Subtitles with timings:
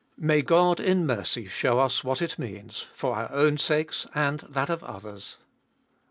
[0.17, 4.71] May God in mercy show us what it means, for our own sakes and that
[4.71, 5.37] of others.